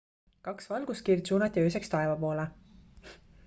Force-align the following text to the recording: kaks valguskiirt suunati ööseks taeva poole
kaks 0.47 0.67
valguskiirt 0.71 1.31
suunati 1.33 1.67
ööseks 1.67 1.95
taeva 1.95 2.19
poole 2.25 2.51